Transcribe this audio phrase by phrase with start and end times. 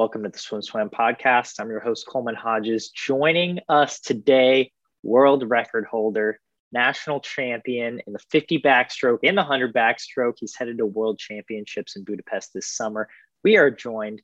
[0.00, 1.60] Welcome to the SwimSwam podcast.
[1.60, 2.88] I'm your host, Coleman Hodges.
[2.88, 6.40] Joining us today, world record holder,
[6.72, 10.36] national champion in the 50 backstroke and the 100 backstroke.
[10.38, 13.10] He's headed to world championships in Budapest this summer.
[13.44, 14.22] We are joined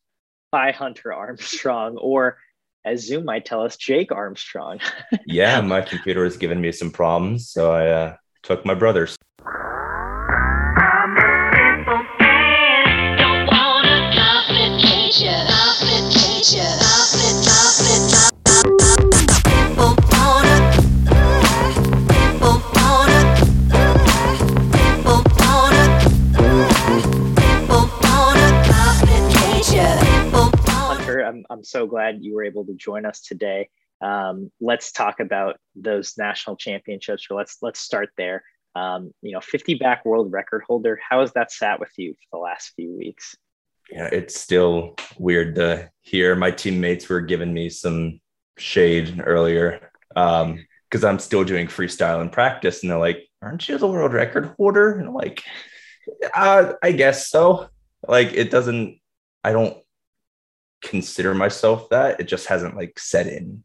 [0.50, 2.38] by Hunter Armstrong, or
[2.86, 4.80] as Zoom might tell us, Jake Armstrong.
[5.26, 9.14] yeah, my computer has given me some problems, so I uh, took my brother's.
[31.50, 33.68] I'm, so glad you were able to join us today.
[34.00, 38.44] Um, let's talk about those national championships, or let's let's start there.
[38.74, 40.98] Um, you know, 50 back world record holder.
[41.08, 43.34] How has that sat with you for the last few weeks?
[43.90, 46.34] Yeah, it's still weird to hear.
[46.34, 48.20] My teammates were giving me some
[48.58, 53.78] shade earlier because um, I'm still doing freestyle in practice, and they're like, "Aren't you
[53.78, 55.42] the world record holder?" And I'm like,
[56.34, 57.68] uh, "I guess so."
[58.06, 58.98] Like, it doesn't.
[59.44, 59.76] I don't
[60.82, 62.20] consider myself that.
[62.20, 63.64] It just hasn't like set in.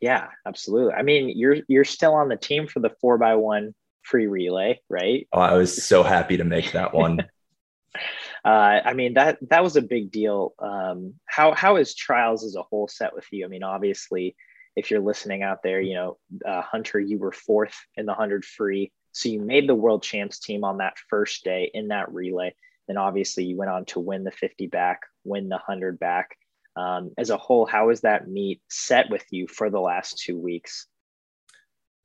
[0.00, 0.94] Yeah, absolutely.
[0.94, 4.80] I mean, you're you're still on the team for the four by one free relay,
[4.88, 5.26] right?
[5.32, 7.20] Oh, I was so happy to make that one.
[8.44, 8.48] uh,
[8.84, 10.54] I mean that that was a big deal.
[10.58, 13.44] Um, how how is trials as a whole set with you?
[13.44, 14.36] I mean, obviously,
[14.76, 18.44] if you're listening out there, you know, uh, Hunter, you were fourth in the hundred
[18.44, 22.54] free, so you made the world champs team on that first day in that relay.
[22.88, 26.36] Then obviously you went on to win the 50 back, win the 100 back.
[26.76, 30.38] Um, as a whole, how is that meet set with you for the last two
[30.38, 30.86] weeks?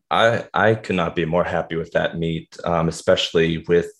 [0.09, 3.91] I I could not be more happy with that meet, um, especially with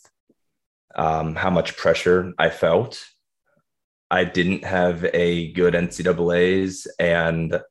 [0.96, 3.04] um, how much pressure I felt.
[4.10, 7.62] I didn't have a good NCAA's and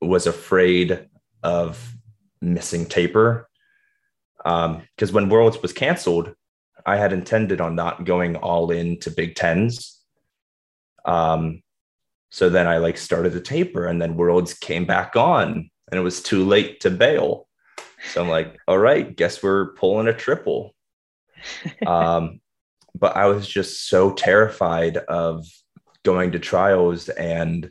[0.00, 1.06] was afraid
[1.42, 1.94] of
[2.40, 3.48] missing taper
[4.38, 6.34] because um, when Worlds was canceled,
[6.84, 10.00] I had intended on not going all in to Big Tens.
[11.04, 11.62] Um,
[12.30, 16.02] so then I like started the taper, and then Worlds came back on, and it
[16.02, 17.48] was too late to bail.
[18.12, 20.74] So I'm like, all right, guess we're pulling a triple.
[21.86, 22.40] um,
[22.98, 25.46] but I was just so terrified of
[26.02, 27.70] going to trials and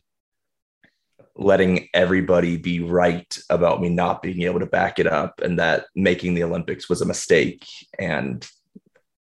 [1.38, 5.86] letting everybody be right about me not being able to back it up and that
[5.96, 7.66] making the Olympics was a mistake.
[8.00, 8.48] And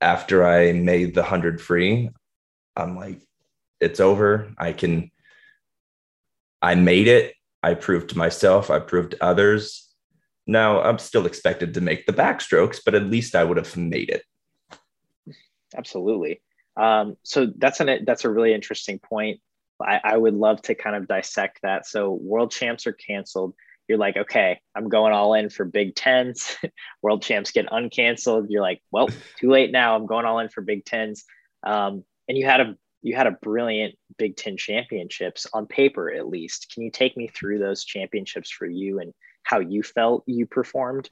[0.03, 2.09] after I made the 100 free,
[2.75, 3.21] I'm like,
[3.79, 4.53] it's over.
[4.57, 5.11] I can,
[6.61, 7.33] I made it.
[7.63, 9.89] I proved to myself, I proved to others.
[10.45, 14.09] Now I'm still expected to make the backstrokes, but at least I would have made
[14.09, 14.23] it.
[15.75, 16.41] Absolutely.
[16.75, 19.39] Um, so that's an that's a really interesting point.
[19.81, 21.85] I, I would love to kind of dissect that.
[21.85, 23.53] So world champs are canceled
[23.87, 26.55] you're like, okay, I'm going all in for Big Tens.
[27.01, 28.47] World champs get uncanceled.
[28.49, 29.95] You're like, well, too late now.
[29.95, 31.25] I'm going all in for Big Tens.
[31.63, 36.29] Um, and you had a you had a brilliant Big Ten championships on paper, at
[36.29, 36.71] least.
[36.73, 39.13] Can you take me through those championships for you and
[39.43, 41.09] how you felt you performed?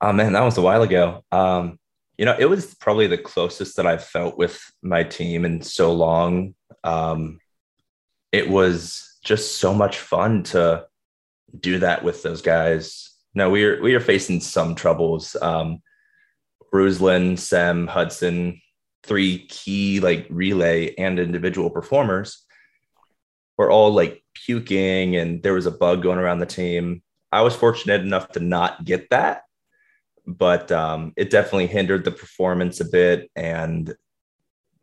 [0.00, 1.24] Oh man, that was a while ago.
[1.32, 1.78] Um,
[2.16, 5.92] you know, it was probably the closest that I've felt with my team in so
[5.92, 6.54] long.
[6.84, 7.40] Um,
[8.30, 10.86] it was just so much fun to
[11.58, 13.10] do that with those guys.
[13.34, 15.36] No, we are we are facing some troubles.
[15.40, 15.82] Um,
[16.72, 18.60] Ruslan, Sem, Hudson,
[19.04, 22.44] three key like relay and individual performers
[23.56, 27.02] were all like puking, and there was a bug going around the team.
[27.30, 29.42] I was fortunate enough to not get that,
[30.26, 33.30] but um, it definitely hindered the performance a bit.
[33.34, 33.94] And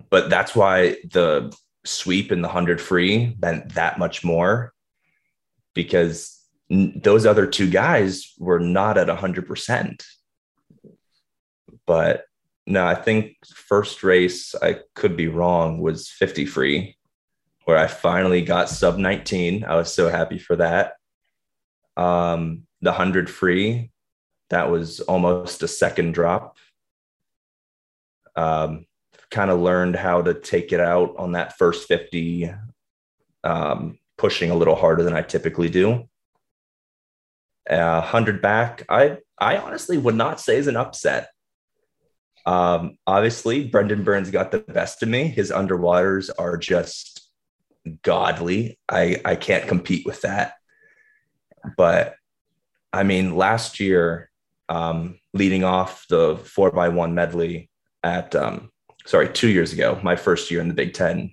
[0.09, 1.55] but that's why the
[1.85, 4.73] sweep in the hundred free meant that much more
[5.73, 6.40] because
[6.71, 10.03] those other two guys were not at 100%.
[11.85, 12.25] But
[12.65, 16.95] no, I think first race, I could be wrong, was 50 free,
[17.65, 19.65] where I finally got sub 19.
[19.65, 20.93] I was so happy for that.
[21.97, 23.91] Um, the 100 free,
[24.49, 26.57] that was almost a second drop.
[28.37, 28.85] Um,
[29.29, 32.53] kind of learned how to take it out on that first 50,
[33.43, 36.07] um, pushing a little harder than I typically do
[37.69, 41.29] uh, 100 back, I, I honestly would not say is an upset.
[42.45, 45.27] Um, obviously, Brendan Burns got the best of me.
[45.27, 47.29] His underwaters are just
[48.03, 48.79] godly.
[48.89, 50.55] I, I can't compete with that.
[51.77, 52.15] But
[52.93, 54.29] I mean, last year,
[54.69, 57.69] um, leading off the four by one medley
[58.03, 58.71] at, um,
[59.05, 61.31] sorry, two years ago, my first year in the Big Ten,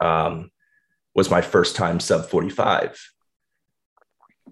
[0.00, 0.50] um,
[1.14, 2.98] was my first time sub 45.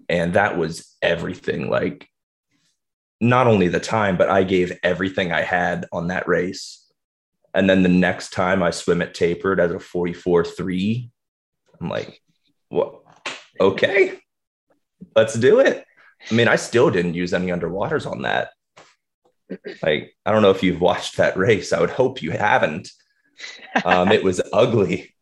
[0.07, 1.69] And that was everything.
[1.69, 2.07] Like,
[3.21, 6.85] not only the time, but I gave everything I had on that race.
[7.53, 11.11] And then the next time I swim it tapered as a 44 3,
[11.81, 12.21] I'm like,
[12.69, 13.01] what?
[13.59, 14.19] Okay,
[15.15, 15.85] let's do it.
[16.29, 18.51] I mean, I still didn't use any underwaters on that.
[19.81, 21.73] Like, I don't know if you've watched that race.
[21.73, 22.89] I would hope you haven't.
[23.83, 25.15] Um, it was ugly,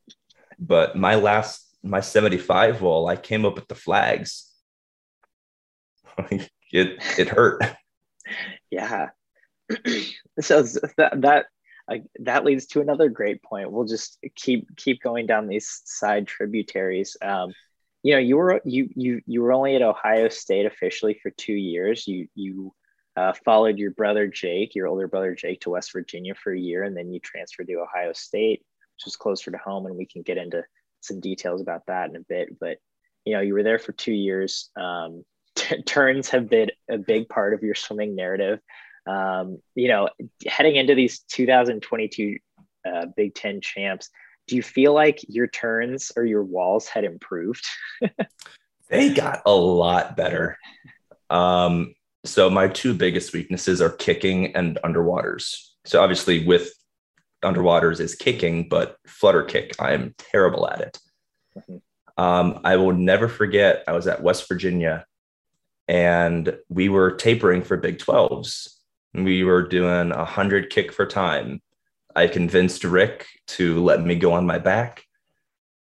[0.60, 4.47] but my last, my 75 wall, I came up with the flags.
[6.72, 7.64] it, it hurt.
[8.70, 9.10] Yeah.
[10.40, 10.64] so
[10.98, 11.46] that, that,
[11.90, 13.72] uh, that leads to another great point.
[13.72, 17.18] We'll just keep, keep going down these side tributaries.
[17.22, 17.54] Um,
[18.04, 21.54] you know, you were, you, you, you were only at Ohio state officially for two
[21.54, 22.08] years.
[22.08, 22.74] You, you,
[23.18, 26.84] uh, followed your brother Jake, your older brother Jake, to West Virginia for a year,
[26.84, 30.22] and then you transferred to Ohio State, which was closer to home, and we can
[30.22, 30.64] get into
[31.02, 32.60] some details about that in a bit.
[32.60, 32.78] But
[33.26, 34.70] you know, you were there for two years.
[34.76, 35.26] Um,
[35.58, 38.60] t- turns have been a big part of your swimming narrative.
[39.06, 40.10] Um, you know,
[40.46, 42.38] heading into these 2022
[42.86, 44.10] uh, Big Ten champs,
[44.48, 47.66] do you feel like your turns or your walls had improved?
[48.90, 50.58] they got a lot better.
[51.30, 51.96] Um,
[52.26, 55.72] so my two biggest weaknesses are kicking and underwaters.
[55.86, 56.72] So obviously with
[57.44, 61.00] underwaters is kicking, but flutter kick, I am terrible at it.
[61.58, 61.78] Mm-hmm.
[62.24, 63.84] Um, I will never forget.
[63.88, 65.06] I was at West Virginia,
[65.88, 68.70] and we were tapering for Big 12s.
[69.14, 71.62] We were doing a hundred kick for time.
[72.16, 75.04] I convinced Rick to let me go on my back,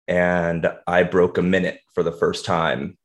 [0.08, 2.98] and I broke a minute for the first time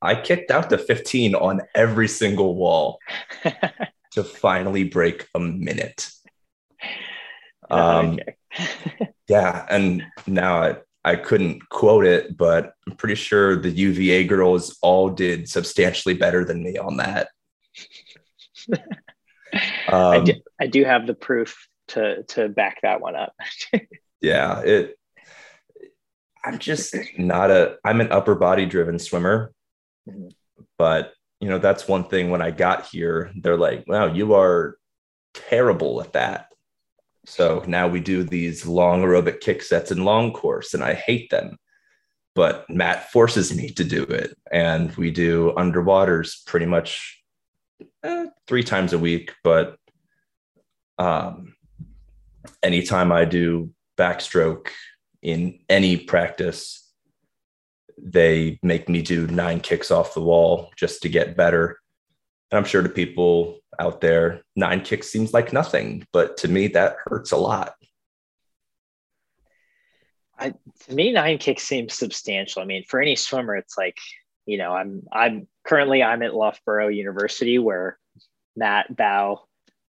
[0.00, 2.98] I kicked out to 15 on every single wall
[4.12, 6.10] to finally break a minute.
[7.68, 8.18] Um,
[9.28, 9.66] yeah.
[9.68, 10.76] And now I,
[11.08, 16.44] I couldn't quote it, but I'm pretty sure the UVA girls all did substantially better
[16.44, 17.28] than me on that.
[18.72, 18.78] um,
[19.88, 23.32] I, do, I do have the proof to, to back that one up.
[24.20, 24.60] yeah.
[24.60, 24.98] It,
[26.44, 29.54] I'm just not a, I'm an upper body driven swimmer.
[30.06, 30.28] Mm-hmm.
[30.76, 34.76] But you know, that's one thing when I got here, they're like, wow, you are
[35.32, 36.47] terrible at that.
[37.28, 41.28] So now we do these long aerobic kick sets and long course, and I hate
[41.28, 41.58] them.
[42.34, 44.34] But Matt forces me to do it.
[44.50, 47.22] And we do underwaters pretty much
[48.02, 49.34] eh, three times a week.
[49.44, 49.76] But
[50.98, 51.54] um,
[52.62, 54.68] anytime I do backstroke
[55.20, 56.90] in any practice,
[58.02, 61.78] they make me do nine kicks off the wall just to get better.
[62.50, 66.68] And I'm sure to people out there, nine kicks seems like nothing, but to me,
[66.68, 67.74] that hurts a lot.
[70.38, 70.54] I,
[70.86, 72.62] to me, nine kicks seems substantial.
[72.62, 73.98] I mean, for any swimmer, it's like,
[74.46, 77.98] you know, I'm I'm currently I'm at Loughborough University where
[78.56, 79.42] Matt Bow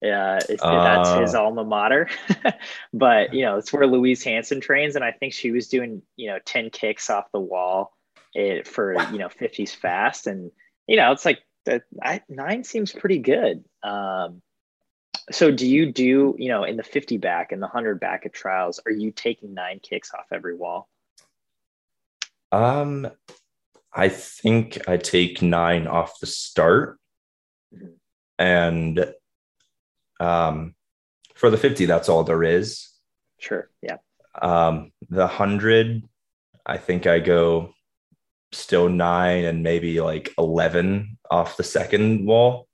[0.05, 0.41] uh, uh,
[0.85, 2.09] that's his alma mater.
[2.93, 6.29] but you know, it's where Louise Hanson trains, and I think she was doing you
[6.29, 7.97] know ten kicks off the wall
[8.37, 10.51] it for you know 50s fast and
[10.87, 13.65] you know it's like that I, nine seems pretty good.
[13.83, 14.43] Um
[15.31, 18.33] so do you do you know in the 50 back and the 100 back at
[18.33, 20.89] trials are you taking nine kicks off every wall?
[22.53, 23.09] Um
[23.93, 26.99] i think i take nine off the start.
[27.75, 27.95] Mm-hmm.
[28.39, 29.15] and
[30.21, 30.75] um
[31.35, 32.89] for the 50 that's all there is.
[33.39, 33.97] Sure yeah.
[34.41, 36.03] Um the 100
[36.65, 37.75] i think i go
[38.57, 42.69] still nine and maybe like 11 off the second wall.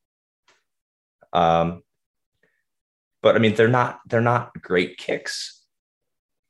[1.33, 1.83] Um,
[3.23, 5.63] but I mean, they're not, they're not great kicks.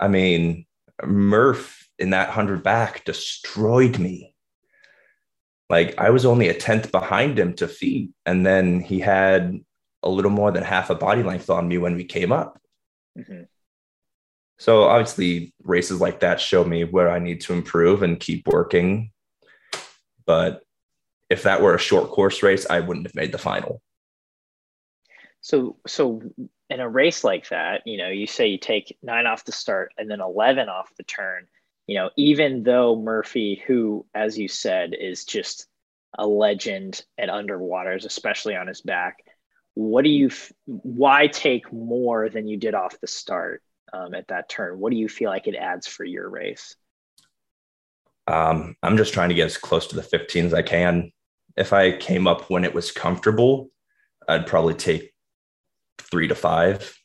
[0.00, 0.66] I mean,
[1.04, 4.34] Murph in that 100 back destroyed me.
[5.70, 8.10] Like I was only a tenth behind him to feet.
[8.26, 9.58] And then he had
[10.02, 12.60] a little more than half a body length on me when we came up.
[13.16, 13.44] Mm-hmm.
[14.58, 19.11] So obviously, races like that show me where I need to improve and keep working
[20.26, 20.62] but
[21.30, 23.80] if that were a short course race, I wouldn't have made the final.
[25.40, 26.22] So, so
[26.70, 29.92] in a race like that, you know, you say you take nine off the start
[29.98, 31.46] and then 11 off the turn,
[31.86, 35.66] you know, even though Murphy, who, as you said, is just
[36.16, 39.24] a legend at underwaters, especially on his back,
[39.74, 40.30] what do you,
[40.66, 43.62] why take more than you did off the start
[43.92, 44.78] um, at that turn?
[44.78, 46.76] What do you feel like it adds for your race?
[48.26, 51.12] Um, I'm just trying to get as close to the 15 as I can.
[51.56, 53.70] If I came up when it was comfortable,
[54.28, 55.12] I'd probably take
[55.98, 56.98] three to 5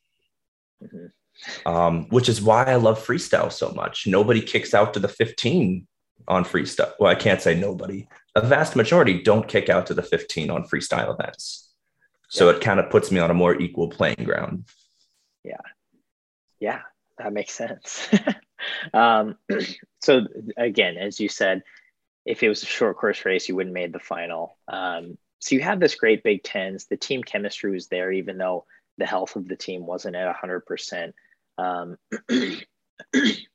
[0.83, 1.69] mm-hmm.
[1.69, 4.07] um, which is why I love freestyle so much.
[4.07, 5.88] Nobody kicks out to the 15
[6.27, 6.93] on freestyle.
[7.00, 8.07] Well, I can't say nobody.
[8.36, 11.74] A vast majority don't kick out to the 15 on freestyle events.
[12.29, 12.57] So yeah.
[12.57, 14.65] it kind of puts me on a more equal playing ground.
[15.43, 15.62] Yeah.
[16.59, 16.81] Yeah,
[17.17, 18.09] that makes sense.
[18.93, 19.37] um,
[20.01, 20.21] so
[20.57, 21.63] again, as you said,
[22.25, 24.57] if it was a short course race, you wouldn't made the final.
[24.67, 26.85] Um, so you had this great Big Tens.
[26.85, 28.65] The team chemistry was there, even though
[28.97, 31.13] the health of the team wasn't at 100%.
[31.57, 31.97] Um,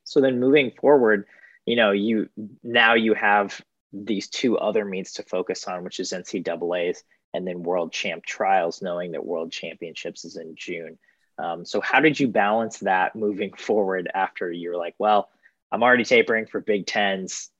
[0.04, 1.26] so then moving forward,
[1.66, 2.28] you know, you
[2.62, 3.60] now you have
[3.92, 7.04] these two other meets to focus on, which is NCAA's
[7.34, 10.98] and then World Champ Trials, knowing that World Championships is in June.
[11.42, 15.28] Um, so how did you balance that moving forward after you're like, well,
[15.72, 17.50] I'm already tapering for Big Tens.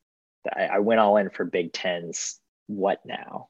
[0.55, 2.39] I, I went all in for Big Tens.
[2.69, 3.49] What now?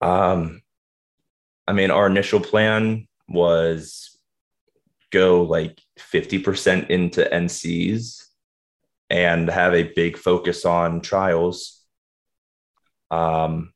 [0.00, 0.62] Um,
[1.66, 4.16] I mean, our initial plan was
[5.10, 8.24] go like 50% into NCs
[9.10, 11.80] and have a big focus on trials.
[13.10, 13.72] Um,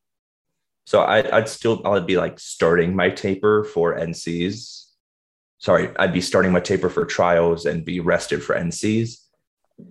[0.87, 4.85] so I, I'd still, I'd be like starting my taper for NCs.
[5.57, 9.17] Sorry, I'd be starting my taper for trials and be rested for NCs.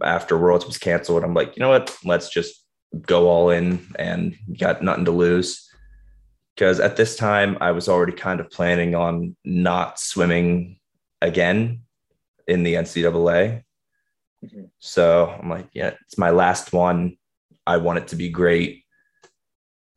[0.03, 1.95] After Worlds was canceled, I'm like, you know what?
[2.03, 2.65] Let's just
[3.03, 5.71] go all in and got nothing to lose
[6.55, 10.79] because at this time I was already kind of planning on not swimming
[11.21, 11.83] again
[12.49, 13.65] in the NCAA.
[14.43, 14.65] Mm-hmm.
[14.79, 17.19] So I'm like, yeah, it's my last one.
[17.67, 18.86] I want it to be great.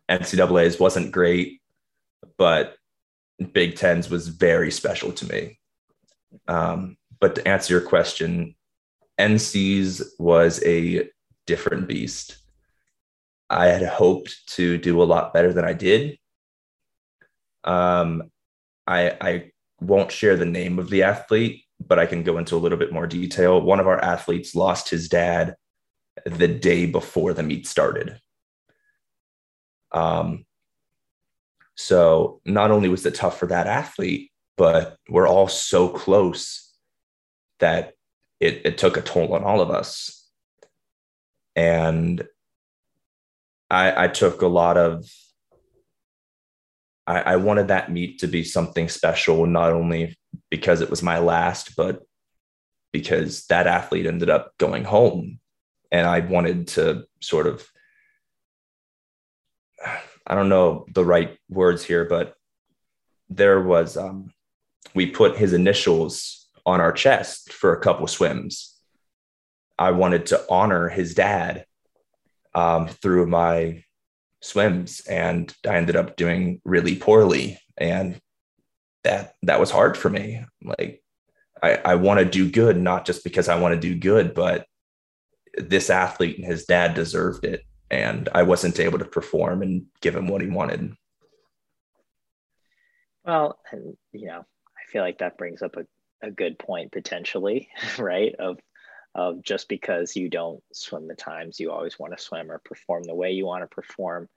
[0.10, 1.62] NCAA's wasn't great,
[2.38, 2.76] but
[3.54, 5.60] Big Tens was very special to me.
[6.48, 8.56] Um, but to answer your question,
[9.20, 11.10] NC's was a
[11.46, 12.38] different beast.
[13.50, 16.18] I had hoped to do a lot better than I did.
[17.64, 18.32] Um,
[18.88, 19.52] I, I
[19.82, 22.94] won't share the name of the athlete, but I can go into a little bit
[22.94, 23.62] more detail.
[23.62, 25.56] One of our athletes lost his dad
[26.26, 28.20] the day before the meet started.
[29.92, 30.46] Um,
[31.76, 36.74] so not only was it tough for that athlete, but we're all so close
[37.60, 37.94] that
[38.40, 40.28] it, it took a toll on all of us.
[41.56, 42.26] And
[43.70, 45.06] I, I took a lot of
[47.10, 50.16] I, I wanted that meet to be something special, not only
[50.52, 52.04] because it was my last, but
[52.94, 55.40] because that athlete ended up going home.
[55.92, 57.68] And I wanted to sort of,
[60.30, 62.36] I don't know the right words here, but
[63.30, 64.32] there was, um,
[64.94, 68.76] we put his initials on our chest for a couple swims.
[69.78, 71.66] I wanted to honor his dad
[72.54, 73.84] um, through my
[74.42, 77.60] swims and I ended up doing really poorly.
[77.78, 78.20] And
[79.04, 80.44] that that was hard for me.
[80.64, 81.02] Like
[81.62, 84.66] I, I want to do good, not just because I want to do good, but
[85.58, 87.64] this athlete and his dad deserved it.
[87.92, 90.94] And I wasn't able to perform and give him what he wanted.
[93.26, 95.86] Well, and you know, I feel like that brings up a,
[96.26, 98.36] a good point potentially, right?
[98.36, 98.60] Of
[99.16, 103.04] of just because you don't swim the times you always want to swim or perform
[103.04, 104.30] the way you want to perform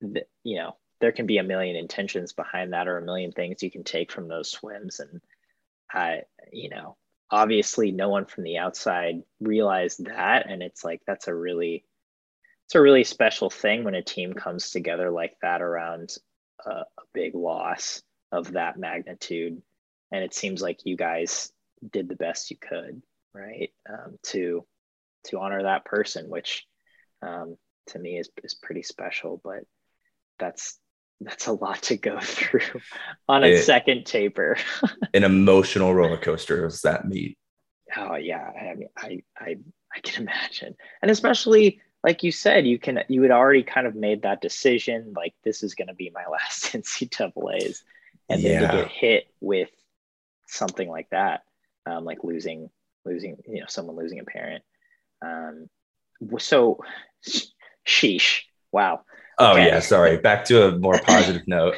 [0.00, 3.70] you know there can be a million intentions behind that or a million things you
[3.70, 5.20] can take from those swims and
[5.92, 6.22] i
[6.52, 6.96] you know
[7.30, 11.84] obviously no one from the outside realized that and it's like that's a really
[12.66, 16.14] it's a really special thing when a team comes together like that around
[16.64, 19.62] a, a big loss of that magnitude
[20.12, 21.52] and it seems like you guys
[21.92, 23.02] did the best you could
[23.34, 24.64] right um, to
[25.24, 26.66] to honor that person which
[27.22, 27.56] um,
[27.88, 29.60] to me is, is pretty special but
[30.38, 30.78] that's
[31.20, 32.80] that's a lot to go through
[33.28, 34.56] on a it, second taper.
[35.14, 37.38] an emotional roller coaster was that meet.
[37.96, 39.56] Oh yeah, I mean, I I
[39.94, 43.96] I can imagine, and especially like you said, you can you had already kind of
[43.96, 47.82] made that decision, like this is going to be my last NCAA's,
[48.30, 48.60] and yeah.
[48.60, 49.70] then to get hit with
[50.46, 51.42] something like that,
[51.84, 52.70] um, like losing
[53.04, 54.62] losing you know someone losing a parent.
[55.20, 55.68] Um,
[56.38, 56.78] so,
[57.84, 59.00] sheesh, wow.
[59.38, 59.66] Oh okay.
[59.66, 60.16] yeah, sorry.
[60.28, 61.74] Back to a more positive note.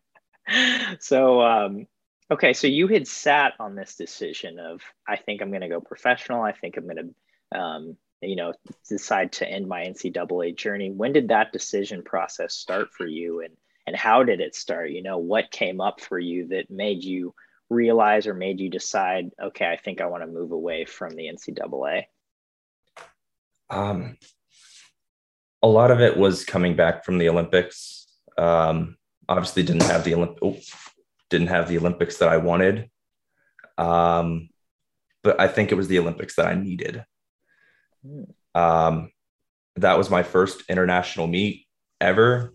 [1.00, 1.86] so um,
[2.30, 5.82] okay, so you had sat on this decision of I think I'm going to go
[5.82, 6.40] professional.
[6.40, 7.14] I think I'm going
[7.52, 8.52] to um, you know
[8.88, 10.90] decide to end my NCAA journey.
[10.90, 13.54] When did that decision process start for you, and
[13.86, 14.90] and how did it start?
[14.90, 17.34] You know, what came up for you that made you
[17.68, 21.26] realize or made you decide, okay, I think I want to move away from the
[21.26, 22.04] NCAA?
[23.70, 24.18] Um,
[25.62, 28.06] a lot of it was coming back from the Olympics.
[28.36, 28.96] Um,
[29.28, 30.58] obviously, didn't have the Olymp- oh,
[31.30, 32.90] didn't have the Olympics that I wanted,
[33.78, 34.50] Um,
[35.22, 37.04] but I think it was the Olympics that I needed.
[38.54, 39.10] Um,
[39.76, 41.66] that was my first international meet
[42.00, 42.54] ever.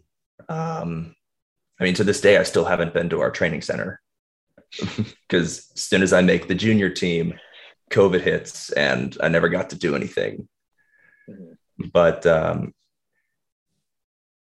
[0.50, 1.16] Um,
[1.80, 4.01] I mean, to this day, I still haven't been to our training center
[5.27, 7.39] because as soon as I make the junior team,
[7.92, 10.48] COVID hits and I never got to do anything.
[11.30, 11.88] Mm-hmm.
[11.94, 12.74] But um,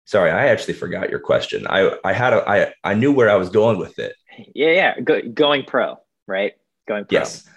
[0.05, 1.67] sorry, I actually forgot your question.
[1.69, 4.15] I I had a I I knew where I was going with it.
[4.55, 6.55] Yeah, yeah, Go, going pro, right?
[6.89, 7.19] Going pro.
[7.19, 7.49] Yes.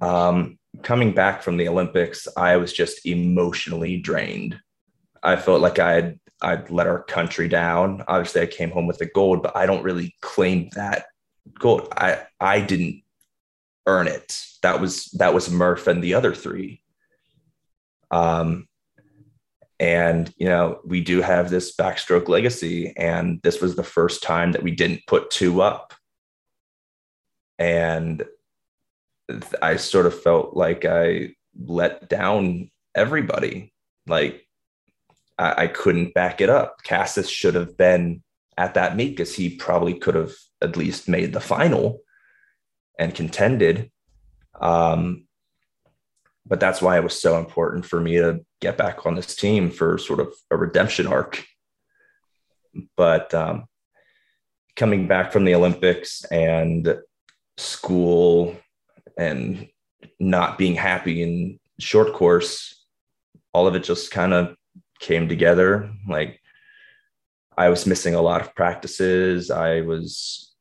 [0.00, 4.58] Um, coming back from the Olympics, I was just emotionally drained.
[5.22, 8.04] I felt like I had I'd let our country down.
[8.06, 11.06] Obviously, I came home with the gold, but I don't really claim that
[11.58, 11.88] gold.
[11.96, 13.02] I I didn't
[13.86, 14.40] earn it.
[14.62, 16.82] That was that was Murph and the other three.
[18.10, 18.68] Um,
[19.80, 24.52] and you know we do have this backstroke legacy, and this was the first time
[24.52, 25.94] that we didn't put two up.
[27.58, 28.24] And
[29.60, 33.72] I sort of felt like I let down everybody.
[34.06, 34.46] Like
[35.38, 36.82] I, I couldn't back it up.
[36.84, 38.22] Casas should have been
[38.56, 42.00] at that meet because he probably could have at least made the final
[42.98, 43.90] and contended.
[44.60, 45.26] Um,
[46.44, 49.70] but that's why it was so important for me to get back on this team
[49.70, 51.44] for sort of a redemption arc.
[52.96, 53.66] But um,
[54.74, 56.98] coming back from the Olympics and
[57.56, 58.56] school
[59.18, 59.68] and
[60.18, 62.86] not being happy in short course,
[63.52, 64.56] all of it just kind of
[65.00, 65.90] came together.
[66.08, 66.40] Like
[67.56, 69.50] I was missing a lot of practices.
[69.50, 70.54] I was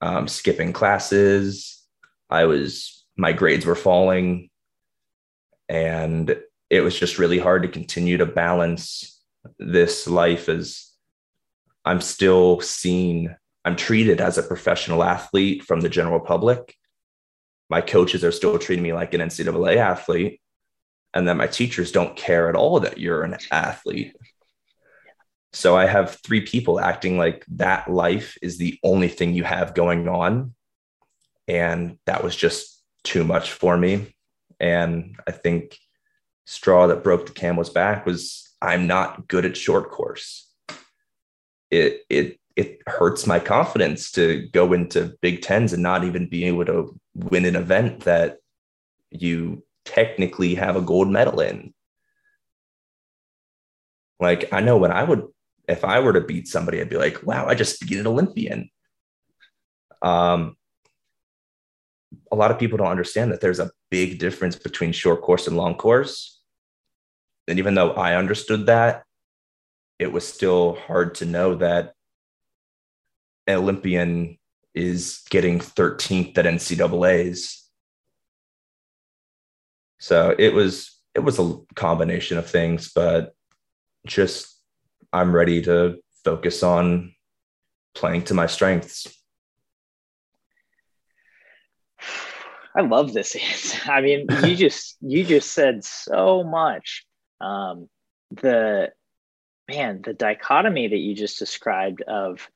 [0.00, 1.82] um, skipping classes.
[2.30, 4.50] I was, my grades were falling.
[5.68, 6.36] And
[6.70, 9.20] it was just really hard to continue to balance
[9.58, 10.90] this life as
[11.84, 16.74] I'm still seen, I'm treated as a professional athlete from the general public.
[17.70, 20.40] My coaches are still treating me like an NCAA athlete
[21.14, 24.14] and then my teachers don't care at all that you're an athlete.
[25.52, 29.74] So i have three people acting like that life is the only thing you have
[29.74, 30.54] going on
[31.46, 34.14] and that was just too much for me.
[34.58, 35.78] And i think
[36.46, 40.50] straw that broke the camel's back was i'm not good at short course.
[41.70, 46.44] It it it hurts my confidence to go into big tens and not even be
[46.44, 48.38] able to win an event that
[49.10, 51.74] you technically have a gold medal in.
[54.20, 55.24] Like I know when I would,
[55.68, 58.70] if I were to beat somebody, I'd be like, wow, I just beat an Olympian.
[60.00, 60.56] Um,
[62.30, 65.56] a lot of people don't understand that there's a big difference between short course and
[65.56, 66.40] long course.
[67.48, 69.02] And even though I understood that,
[69.98, 71.93] it was still hard to know that
[73.48, 74.38] Olympian
[74.74, 77.64] is getting 13th at NCAA's
[80.04, 83.34] so it was it was a combination of things, but
[84.06, 84.60] just
[85.14, 87.14] I'm ready to focus on
[87.94, 89.06] playing to my strengths.
[92.76, 93.78] I love this answer.
[93.90, 97.06] I mean, you just you just said so much.
[97.40, 97.88] Um,
[98.30, 98.92] the
[99.70, 102.46] man, the dichotomy that you just described of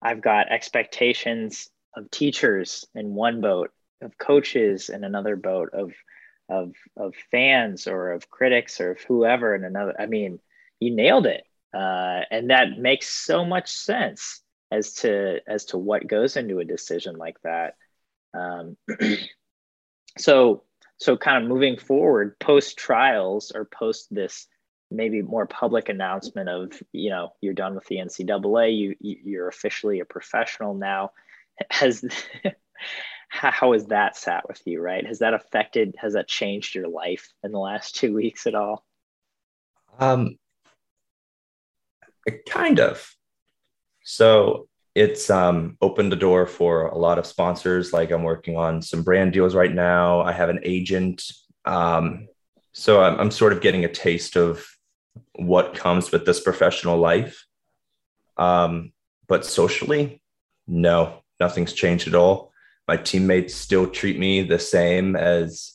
[0.00, 5.92] I've got expectations of teachers in one boat, of coaches in another boat, of
[6.48, 10.40] of of fans or of critics or of whoever in another i mean
[10.80, 11.44] you nailed it.
[11.74, 16.64] Uh, and that makes so much sense as to as to what goes into a
[16.64, 17.74] decision like that.
[18.34, 18.76] Um,
[20.18, 20.64] so
[20.98, 24.46] so kind of moving forward post trials or post this
[24.90, 30.00] maybe more public announcement of you know you're done with the ncaa you you're officially
[30.00, 31.10] a professional now.
[31.70, 32.04] Has
[33.30, 35.04] how, has that sat with you right?
[35.04, 38.84] Has that affected has that changed your life in the last two weeks at all?
[39.98, 40.38] Um
[42.46, 43.14] kind of.
[44.02, 47.92] So it's um, opened the door for a lot of sponsors.
[47.92, 50.20] Like i'm working on some brand deals right now.
[50.22, 51.24] I have an agent.
[51.64, 52.28] Um,
[52.72, 54.66] so I'm, I'm sort of getting a taste of
[55.38, 57.46] what comes with this professional life
[58.36, 58.92] um,
[59.26, 60.20] but socially
[60.66, 62.52] no nothing's changed at all
[62.88, 65.74] my teammates still treat me the same as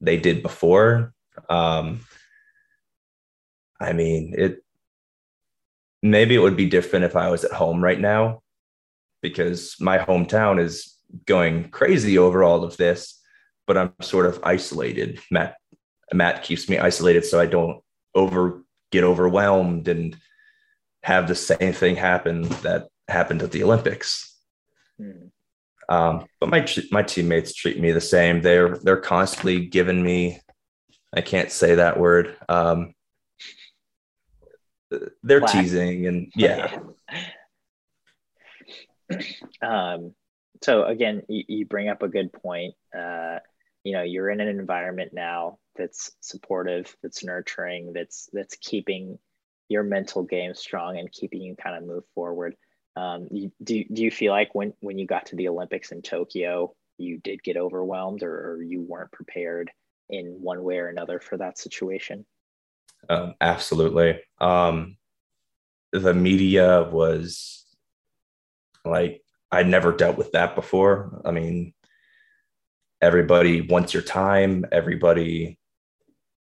[0.00, 1.14] they did before.
[1.48, 2.00] Um,
[3.80, 4.62] I mean, it
[6.02, 8.42] maybe it would be different if I was at home right now
[9.22, 13.20] because my hometown is going crazy over all of this,
[13.66, 15.20] but I'm sort of isolated.
[15.30, 15.56] Matt
[16.12, 17.82] Matt keeps me isolated so I don't
[18.14, 20.16] over get overwhelmed and
[21.02, 24.36] have the same thing happen that happened at the Olympics.
[24.98, 25.28] Hmm.
[25.88, 28.42] Um, but my my teammates treat me the same.
[28.42, 30.40] They're they're constantly giving me.
[31.12, 32.36] I can't say that word.
[32.48, 32.94] Um,
[35.22, 35.52] they're Black.
[35.52, 36.78] teasing and yeah.
[39.62, 40.14] um,
[40.62, 42.74] so again, you, you, bring up a good point.
[42.96, 43.38] Uh,
[43.84, 49.18] you know, you're in an environment now that's supportive, that's nurturing, that's that's keeping
[49.68, 52.56] your mental game strong and keeping you kind of move forward.
[52.96, 56.02] Um, you, do do you feel like when when you got to the Olympics in
[56.02, 59.70] Tokyo, you did get overwhelmed, or, or you weren't prepared
[60.08, 62.26] in one way or another for that situation?
[63.08, 64.20] Um, absolutely.
[64.40, 64.96] Um,
[65.92, 67.64] the media was
[68.84, 71.22] like I'd never dealt with that before.
[71.24, 71.72] I mean,
[73.00, 74.64] everybody wants your time.
[74.72, 75.58] Everybody,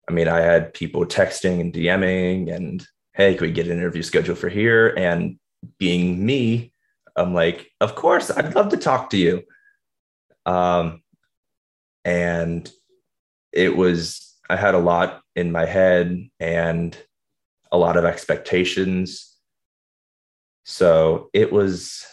[0.07, 4.03] I mean, I had people texting and DMing and, hey, can we get an interview
[4.03, 4.93] scheduled for here?
[4.97, 5.39] And
[5.79, 6.73] being me,
[7.15, 9.43] I'm like, of course, I'd love to talk to you.
[10.45, 11.01] Um,
[12.03, 12.69] and
[13.51, 16.97] it was, I had a lot in my head and
[17.71, 19.35] a lot of expectations.
[20.63, 22.05] So it was,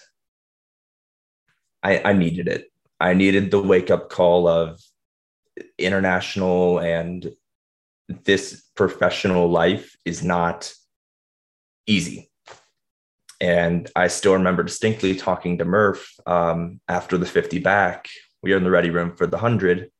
[1.83, 2.71] I, I needed it.
[3.01, 4.81] I needed the wake up call of
[5.79, 7.33] international and
[8.25, 10.73] this professional life is not
[11.87, 12.31] easy.
[13.41, 18.09] And I still remember distinctly talking to Murph um, after the 50 back.
[18.43, 19.91] We were in the ready room for the 100.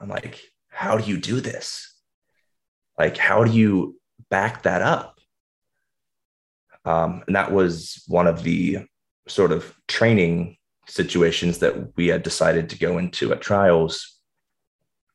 [0.00, 1.94] I'm like, how do you do this?
[2.98, 5.18] Like, how do you back that up?
[6.84, 8.80] Um, and that was one of the
[9.26, 10.56] sort of training
[10.88, 14.18] situations that we had decided to go into at trials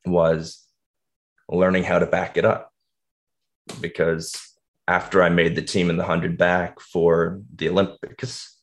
[0.05, 0.65] was
[1.49, 2.71] learning how to back it up
[3.79, 4.51] because
[4.87, 8.57] after I made the team in the 100 back for the Olympics,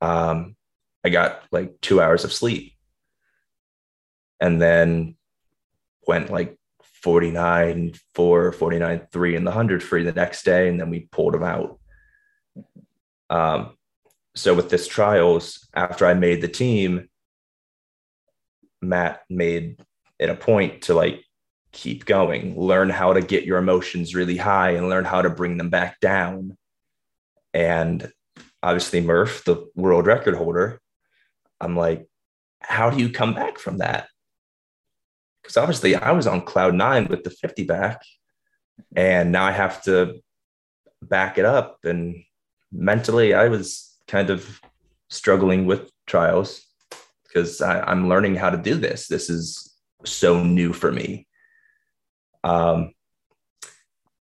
[0.00, 0.56] um,
[1.04, 2.72] I got like two hours of sleep
[4.40, 5.16] and then
[6.06, 6.58] went like
[7.02, 10.68] 49, 4, 49, 3 in the 100 free the next day.
[10.68, 11.78] And then we pulled them out.
[13.28, 13.76] Um,
[14.34, 17.08] so with this trials, after I made the team,
[18.82, 19.80] Matt made
[20.18, 21.24] it a point to like
[21.72, 25.56] keep going, learn how to get your emotions really high and learn how to bring
[25.56, 26.56] them back down.
[27.52, 28.10] And
[28.62, 30.80] obviously, Murph, the world record holder,
[31.60, 32.06] I'm like,
[32.60, 34.08] how do you come back from that?
[35.42, 38.00] Because obviously, I was on cloud nine with the 50 back,
[38.96, 40.20] and now I have to
[41.02, 41.80] back it up.
[41.84, 42.24] And
[42.72, 44.60] mentally, I was kind of
[45.08, 46.62] struggling with trials
[47.24, 49.08] because I'm learning how to do this.
[49.08, 51.26] This is so new for me.
[52.44, 52.92] Um,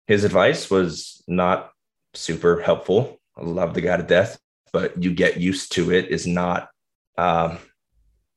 [0.07, 1.71] his advice was not
[2.13, 3.19] super helpful.
[3.37, 4.39] I love the guy to death,
[4.71, 6.69] but you get used to it is not
[7.17, 7.57] um,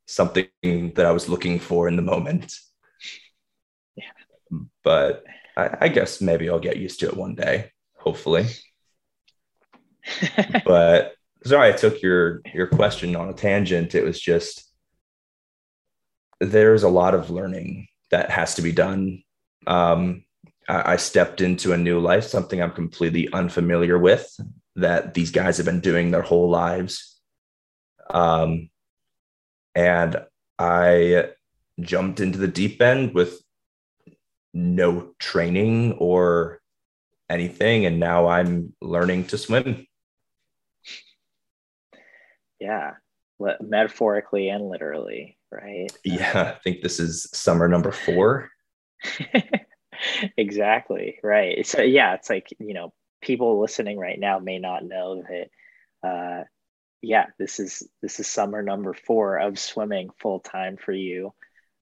[0.07, 2.53] something that I was looking for in the moment.
[3.97, 4.05] Yeah.
[4.83, 5.25] But
[5.57, 8.47] I, I guess maybe I'll get used to it one day, hopefully.
[10.65, 11.14] but
[11.45, 13.95] sorry I took your your question on a tangent.
[13.95, 14.71] It was just
[16.41, 19.23] there's a lot of learning that has to be done.
[19.67, 20.25] Um,
[20.69, 24.29] I, I stepped into a new life, something I'm completely unfamiliar with
[24.77, 27.21] that these guys have been doing their whole lives.
[28.11, 28.71] Um,
[29.75, 30.23] and
[30.59, 31.31] I
[31.81, 33.41] jumped into the deep end with
[34.53, 36.61] no training or
[37.31, 37.87] anything.
[37.87, 39.87] And now I'm learning to swim
[42.65, 42.95] yeah.
[43.61, 45.91] Metaphorically and literally right?
[46.05, 48.51] Yeah i think this is summer number four.
[50.37, 51.67] Exactly right.
[51.67, 56.45] So yeah it's like you know people listening right now may not know that uh
[57.01, 61.33] yeah this is this is summer number four of swimming full time for you.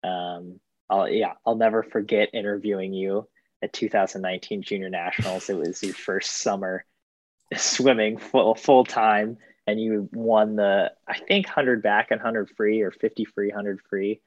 [0.04, 3.28] Um i'll yeah i'll never forget interviewing you
[3.62, 5.48] at 2019 junior nationals.
[5.48, 6.84] It was your first summer
[7.56, 12.82] swimming full full time and you won the I think hundred back and hundred free
[12.82, 14.20] or fifty free, hundred free.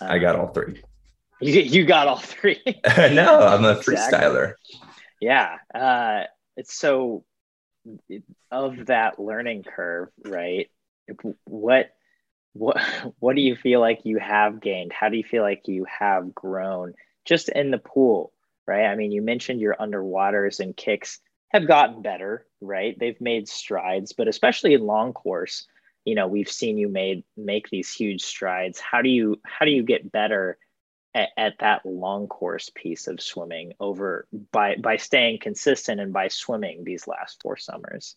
[0.00, 0.82] Um, I got all three.
[1.40, 2.60] You you got all three.
[2.96, 4.54] no, I'm a freestyler.
[5.20, 6.24] Yeah, uh,
[6.56, 7.24] it's so
[8.50, 10.70] of that learning curve, right?
[11.44, 11.90] What
[12.52, 12.76] what
[13.18, 14.92] what do you feel like you have gained?
[14.92, 18.32] How do you feel like you have grown just in the pool,
[18.66, 18.86] right?
[18.86, 22.98] I mean, you mentioned your underwaters and kicks have gotten better, right?
[22.98, 25.66] They've made strides, but especially in long course,
[26.04, 28.80] you know, we've seen you made make these huge strides.
[28.80, 30.58] How do you how do you get better
[31.14, 36.28] at, at that long course piece of swimming over by by staying consistent and by
[36.28, 38.16] swimming these last four summers?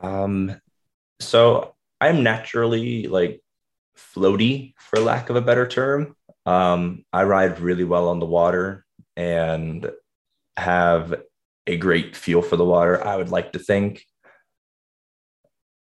[0.00, 0.60] Um
[1.20, 3.42] so I'm naturally like
[3.96, 6.16] floaty, for lack of a better term.
[6.46, 8.86] Um, I ride really well on the water
[9.16, 9.90] and
[10.58, 11.14] have
[11.66, 13.04] a great feel for the water.
[13.06, 14.04] I would like to think,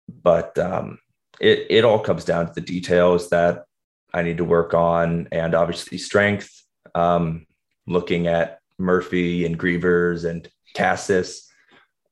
[0.09, 0.99] but um,
[1.41, 3.65] it it all comes down to the details that
[4.13, 6.51] I need to work on, and obviously strength.
[6.95, 7.47] Um,
[7.87, 11.49] looking at Murphy and Grevers and Casas,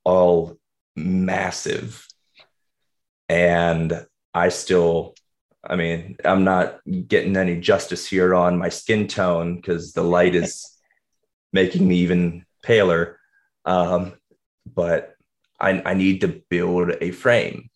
[0.05, 0.57] all
[0.95, 2.07] massive,
[3.29, 5.15] and I still.
[5.69, 10.37] I mean, I'm not getting any justice here on my skin tone because the light
[10.37, 10.65] is
[11.53, 13.19] making me even paler.
[13.65, 14.15] Um,
[14.67, 15.15] but
[15.61, 17.71] I, I need to build a frame.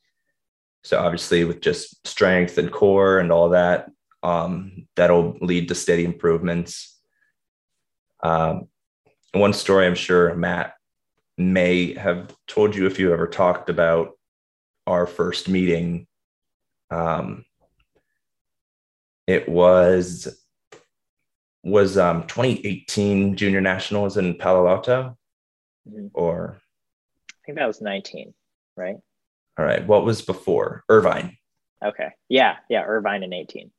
[0.83, 3.91] So obviously, with just strength and core and all that,
[4.23, 6.99] um, that'll lead to steady improvements.
[8.23, 8.69] Um,
[9.33, 10.75] one story I'm sure Matt
[11.39, 14.19] may have told you if you ever talked about
[14.87, 16.07] our first meeting.
[16.91, 17.45] Um,
[19.27, 20.40] it was
[21.63, 25.17] was um, 2018 Junior Nationals in Palo Alto,
[25.89, 26.09] mm-hmm.
[26.15, 26.61] or
[27.31, 28.35] I think that was 19,
[28.77, 28.97] right?
[29.59, 29.87] All right.
[29.87, 31.37] What was before Irvine?
[31.85, 32.09] Okay.
[32.29, 32.57] Yeah.
[32.69, 32.85] Yeah.
[32.85, 33.71] Irvine in 18.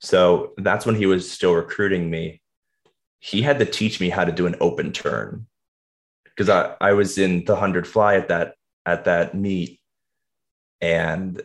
[0.00, 2.40] So that's when he was still recruiting me.
[3.18, 5.46] He had to teach me how to do an open turn
[6.24, 8.54] because I, I was in the 100 fly at that
[8.86, 9.80] at that meet
[10.80, 11.42] and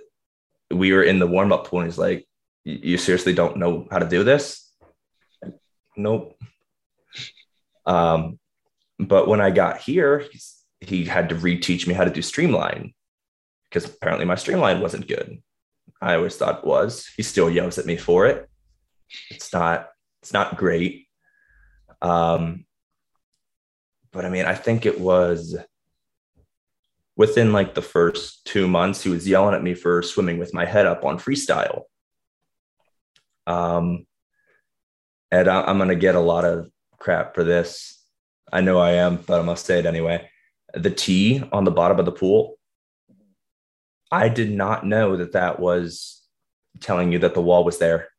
[0.71, 2.27] we were in the warm up pool and he's like
[2.63, 4.71] you seriously don't know how to do this
[5.97, 6.37] nope
[7.85, 8.39] um
[8.99, 10.25] but when i got here
[10.81, 12.93] he had to reteach me how to do streamline
[13.73, 15.41] because apparently my streamline wasn't good.
[15.99, 17.09] I always thought it was.
[17.17, 18.47] He still yells at me for it.
[19.31, 19.89] It's not.
[20.21, 21.07] It's not great.
[22.01, 22.65] Um,
[24.11, 25.57] but I mean, I think it was
[27.15, 30.65] within like the first two months, he was yelling at me for swimming with my
[30.65, 31.83] head up on freestyle.
[33.47, 34.05] Um,
[35.33, 36.69] and I, I'm gonna get a lot of
[36.99, 37.99] crap for this.
[38.51, 40.29] I know I am, but I must say it anyway.
[40.73, 42.57] The T on the bottom of the pool
[44.13, 46.21] I did not know that that was
[46.81, 48.09] telling you that the wall was there.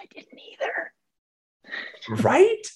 [0.00, 2.22] I didn't either.
[2.22, 2.66] right?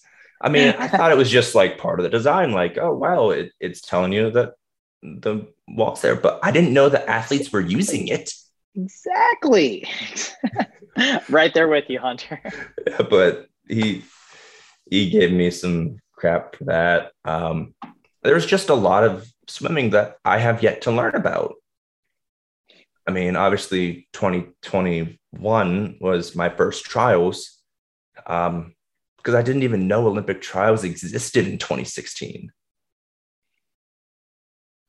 [0.43, 3.31] I mean, I thought it was just like part of the design, like, oh, wow,
[3.31, 4.53] it, it's telling you that
[5.03, 8.35] the wall's there, but I didn't know that athletes were using it.
[8.75, 9.88] Exactly.
[11.28, 12.40] right there with you, Hunter.
[13.11, 14.04] But he
[14.90, 17.12] he gave me some crap for that.
[17.24, 17.74] Um,
[18.22, 21.54] there's just a lot of swimming that I have yet to learn about.
[23.06, 27.58] I mean, obviously, 2021 was my first trials
[28.26, 28.74] um,
[29.16, 32.50] because I didn't even know Olympic trials existed in 2016.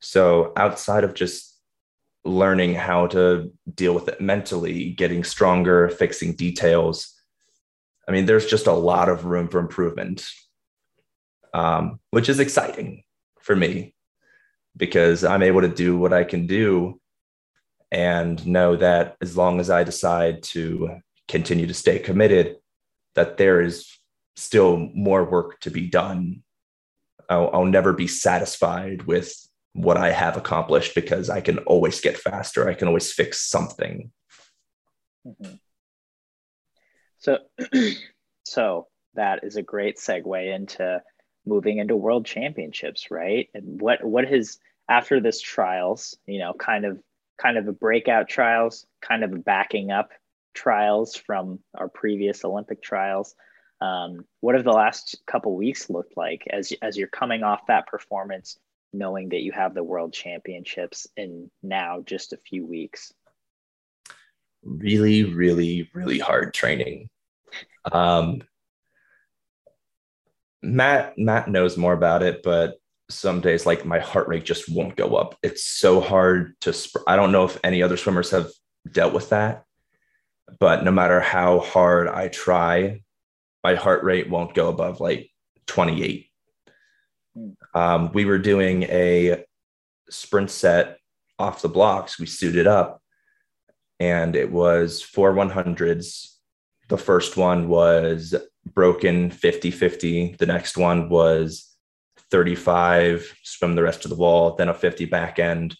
[0.00, 1.49] So, outside of just
[2.24, 7.14] learning how to deal with it mentally, getting stronger, fixing details,
[8.10, 10.28] I mean, there's just a lot of room for improvement,
[11.54, 13.04] um, which is exciting
[13.40, 13.94] for me
[14.76, 17.00] because I'm able to do what I can do
[17.92, 22.56] and know that as long as I decide to continue to stay committed,
[23.14, 23.88] that there is
[24.34, 26.42] still more work to be done.
[27.28, 29.32] I'll, I'll never be satisfied with
[29.72, 32.68] what I have accomplished because I can always get faster.
[32.68, 34.10] I can always fix something.
[35.26, 35.54] Mm-hmm.
[37.18, 37.38] So,
[38.44, 41.02] so that is a great segue into
[41.46, 43.48] moving into world championships, right?
[43.54, 46.98] And what what has after this trials, you know, kind of
[47.38, 50.10] kind of a breakout trials, kind of a backing up
[50.54, 53.34] trials from our previous Olympic trials.
[53.80, 57.86] Um, what have the last couple weeks looked like as as you're coming off that
[57.86, 58.58] performance,
[58.92, 63.12] knowing that you have the world championships in now just a few weeks?
[64.62, 67.08] Really, really, really hard training.
[67.90, 68.42] Um,
[70.62, 72.74] Matt Matt knows more about it, but
[73.08, 75.36] some days like my heart rate just won't go up.
[75.42, 78.48] It's so hard to sp- I don't know if any other swimmers have
[78.90, 79.64] dealt with that,
[80.58, 83.02] but no matter how hard I try,
[83.64, 85.30] my heart rate won't go above like
[85.66, 86.29] 28.
[87.74, 89.44] Um, we were doing a
[90.08, 90.98] sprint set
[91.38, 92.18] off the blocks.
[92.18, 93.00] We suited up
[93.98, 96.34] and it was four 100s.
[96.88, 98.34] The first one was
[98.74, 100.36] broken 50 50.
[100.38, 101.76] The next one was
[102.30, 105.76] 35, swim the rest of the wall, then a 50 back end,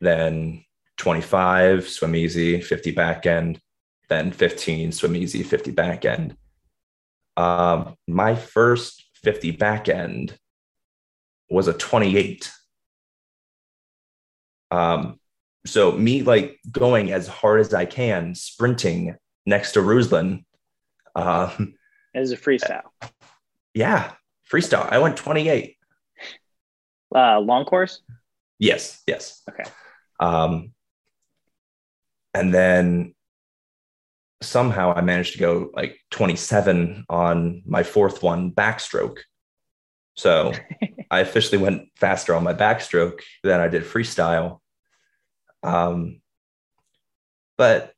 [0.00, 0.64] then
[0.98, 3.60] 25, swim easy, 50 back end,
[4.08, 6.36] then 15, swim easy, 50 back end.
[7.36, 10.38] Um, my first 50 back end
[11.48, 12.50] was a 28.
[14.70, 15.20] Um,
[15.64, 20.44] so me like going as hard as I can, sprinting next to Ruslan.
[21.14, 21.74] Um,
[22.14, 22.82] it was a freestyle.
[23.74, 24.12] Yeah,
[24.50, 24.90] freestyle.
[24.90, 25.76] I went 28.
[27.14, 28.00] Uh, long course.
[28.58, 29.02] Yes.
[29.06, 29.42] Yes.
[29.48, 29.64] Okay.
[30.18, 30.72] Um,
[32.34, 33.14] and then
[34.42, 39.18] somehow I managed to go like 27 on my fourth one backstroke.
[40.16, 40.52] So
[41.10, 44.60] I officially went faster on my backstroke than I did freestyle.
[45.62, 46.20] Um,
[47.56, 47.92] but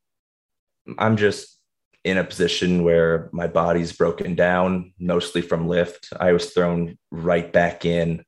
[0.98, 1.58] I'm just
[2.04, 6.08] in a position where my body's broken down, mostly from lift.
[6.18, 8.24] I was thrown right back in.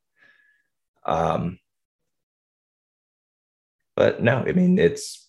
[1.04, 1.58] Um,
[3.96, 5.28] but no, I mean, it's,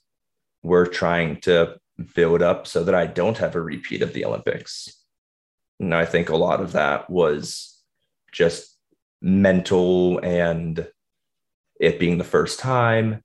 [0.63, 1.78] we're trying to
[2.15, 4.89] build up so that I don't have a repeat of the Olympics.
[5.80, 7.80] And I think a lot of that was
[8.31, 8.77] just
[9.21, 10.87] mental and
[11.79, 13.23] it being the first time.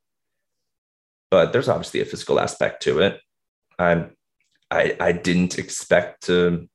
[1.30, 3.20] But there's obviously a physical aspect to it.
[3.78, 4.16] I'm
[4.70, 6.68] I I didn't expect to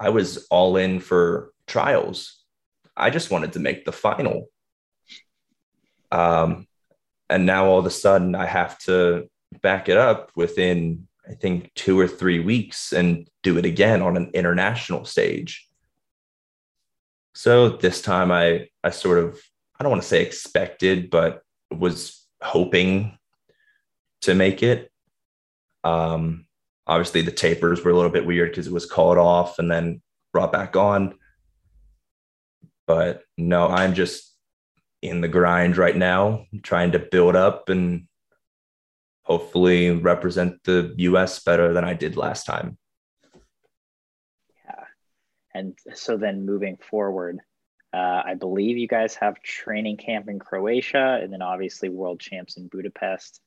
[0.00, 2.42] I was all in for trials.
[2.96, 4.48] I just wanted to make the final.
[6.10, 6.66] Um
[7.30, 9.28] and now all of a sudden I have to
[9.60, 14.16] back it up within I think two or three weeks and do it again on
[14.16, 15.67] an international stage.
[17.38, 19.40] So this time I I sort of
[19.78, 23.16] I don't want to say expected, but was hoping
[24.22, 24.90] to make it.
[25.84, 26.48] Um,
[26.84, 30.02] obviously the tapers were a little bit weird because it was called off and then
[30.32, 31.14] brought back on.
[32.88, 34.34] But no, I'm just
[35.00, 38.08] in the grind right now, trying to build up and
[39.22, 42.78] hopefully represent the US better than I did last time.
[45.58, 47.40] And so then moving forward,
[47.92, 52.56] uh, I believe you guys have training camp in Croatia and then obviously world champs
[52.56, 53.40] in Budapest.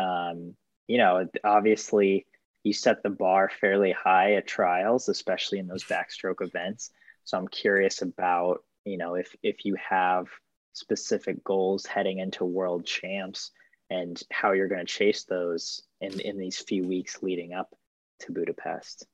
[0.00, 0.54] Um,
[0.86, 2.24] you know, obviously
[2.64, 6.90] you set the bar fairly high at trials, especially in those backstroke events.
[7.24, 10.26] So I'm curious about, you know, if if you have
[10.72, 13.50] specific goals heading into world champs
[13.90, 17.74] and how you're going to chase those in, in these few weeks leading up
[18.20, 19.06] to Budapest?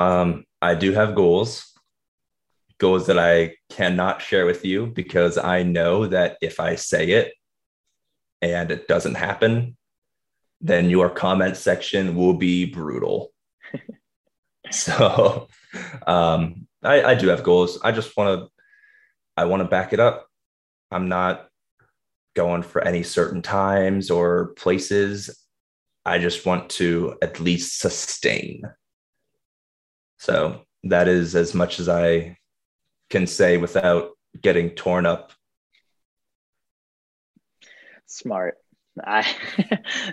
[0.00, 1.72] Um, I do have goals,
[2.78, 7.34] goals that I cannot share with you because I know that if I say it
[8.40, 9.76] and it doesn't happen,
[10.62, 13.30] then your comment section will be brutal.
[14.70, 15.48] so
[16.06, 17.78] um, I, I do have goals.
[17.84, 18.48] I just want to,
[19.36, 20.28] I want to back it up.
[20.90, 21.46] I'm not
[22.34, 25.44] going for any certain times or places.
[26.06, 28.62] I just want to at least sustain.
[30.20, 32.36] So that is as much as I
[33.08, 34.10] can say without
[34.42, 35.32] getting torn up.
[38.04, 38.58] Smart.
[39.02, 39.26] I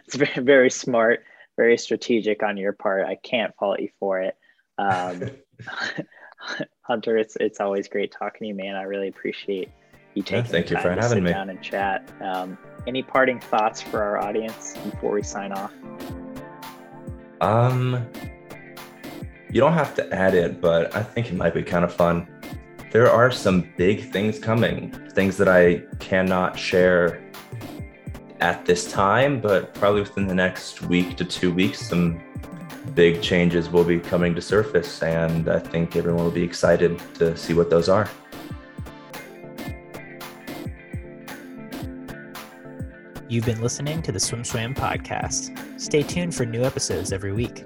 [0.05, 1.25] it's very, very smart,
[1.57, 3.05] very strategic on your part.
[3.05, 4.37] I can't fault you for it.
[4.77, 5.23] Um,
[6.83, 8.77] Hunter, it's it's always great talking to you, man.
[8.77, 9.69] I really appreciate
[10.13, 12.09] you taking yeah, thank you for having me down and chat.
[12.21, 15.73] Um, any parting thoughts for our audience before we sign off?
[17.41, 18.07] Um,
[19.51, 22.27] you don't have to add it, but I think it might be kind of fun.
[22.91, 27.23] There are some big things coming, things that I cannot share
[28.39, 32.21] at this time, but probably within the next week to two weeks, some
[32.93, 37.35] big changes will be coming to surface, and I think everyone will be excited to
[37.35, 38.09] see what those are.
[43.29, 45.79] You've been listening to the SwimSwam podcast.
[45.79, 47.65] Stay tuned for new episodes every week.